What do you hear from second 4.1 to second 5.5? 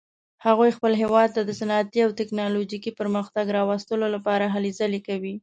لپاره هلې ځلې کوي